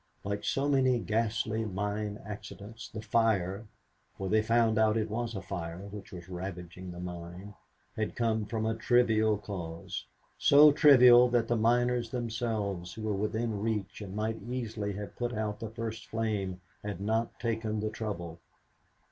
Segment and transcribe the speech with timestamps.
[0.23, 3.67] Like so many ghastly mine accidents, the fire,
[4.17, 7.53] for they found out it was fire which was ravaging the mine,
[7.95, 10.07] had come from a trivial cause,
[10.39, 15.33] so trivial that the miners themselves who were within reach and might easily have put
[15.33, 18.39] out the first flame had not taken the trouble.